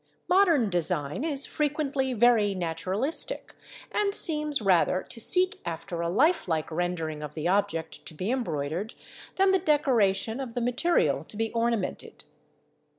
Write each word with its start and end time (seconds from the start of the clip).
Modern 0.27 0.67
design 0.71 1.23
is 1.23 1.45
frequently 1.45 2.13
very 2.13 2.55
naturalistic, 2.55 3.53
and 3.91 4.15
seems 4.15 4.59
rather 4.59 5.03
to 5.03 5.19
seek 5.19 5.61
after 5.63 6.01
a 6.01 6.09
life 6.09 6.47
like 6.47 6.71
rendering 6.71 7.21
of 7.21 7.35
the 7.35 7.47
object 7.47 8.03
to 8.07 8.15
be 8.15 8.31
embroidered 8.31 8.95
than 9.35 9.51
the 9.51 9.59
decoration 9.59 10.39
of 10.39 10.55
the 10.55 10.61
material 10.61 11.23
to 11.25 11.37
be 11.37 11.51
ornamented. 11.51 12.23